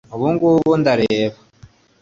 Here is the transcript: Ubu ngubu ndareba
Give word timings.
Ubu 0.15 0.27
ngubu 0.33 0.71
ndareba 0.81 1.37